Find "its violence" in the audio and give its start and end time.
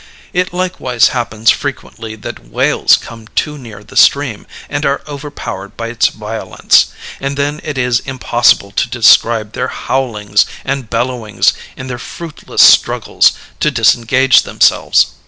5.89-6.87